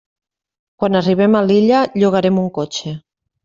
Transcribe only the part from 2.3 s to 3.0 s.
un cotxe.